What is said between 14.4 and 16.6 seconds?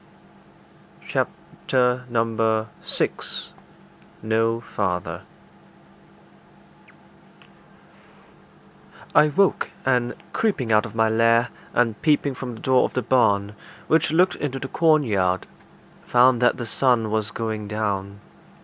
the cornyard, found that